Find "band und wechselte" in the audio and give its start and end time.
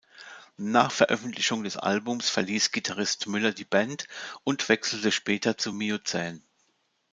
3.65-5.11